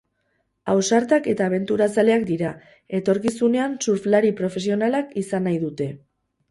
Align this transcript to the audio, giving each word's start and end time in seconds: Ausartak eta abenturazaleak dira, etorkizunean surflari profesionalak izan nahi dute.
Ausartak 0.71 1.29
eta 1.33 1.49
abenturazaleak 1.49 2.25
dira, 2.31 2.55
etorkizunean 3.01 3.77
surflari 3.89 4.35
profesionalak 4.43 5.19
izan 5.27 5.49
nahi 5.51 5.67
dute. 5.69 5.95